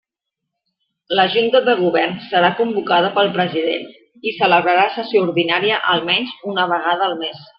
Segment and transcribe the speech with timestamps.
[1.19, 3.85] La Junta de Govern serà convocada pel president
[4.31, 7.47] i celebrarà sessió ordinària almenys una vegada al mes.